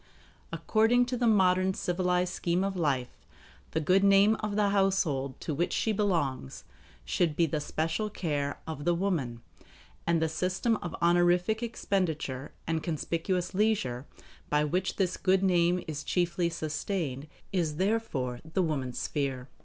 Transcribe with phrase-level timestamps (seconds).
[0.51, 3.27] According to the modern civilized scheme of life,
[3.69, 6.63] the good name of the household to which she belongs
[7.05, 9.43] should be the special care of the woman;
[10.07, 14.07] and the system of honorific expenditure and conspicuous leisure
[14.49, 19.49] by which this good name is chiefly sustained is therefore the woman's sphere.